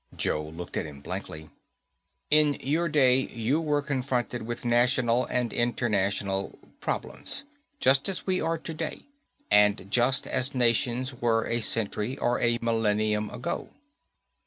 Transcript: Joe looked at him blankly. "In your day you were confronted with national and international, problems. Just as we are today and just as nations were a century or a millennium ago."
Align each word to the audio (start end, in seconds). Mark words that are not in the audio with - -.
Joe 0.15 0.43
looked 0.49 0.77
at 0.77 0.87
him 0.87 0.99
blankly. 1.01 1.51
"In 2.31 2.55
your 2.55 2.89
day 2.89 3.19
you 3.19 3.61
were 3.61 3.83
confronted 3.83 4.41
with 4.41 4.65
national 4.65 5.25
and 5.27 5.53
international, 5.53 6.57
problems. 6.79 7.43
Just 7.79 8.09
as 8.09 8.25
we 8.25 8.41
are 8.41 8.57
today 8.57 9.03
and 9.51 9.91
just 9.91 10.25
as 10.25 10.55
nations 10.55 11.13
were 11.13 11.45
a 11.45 11.61
century 11.61 12.17
or 12.17 12.41
a 12.41 12.57
millennium 12.63 13.29
ago." 13.29 13.69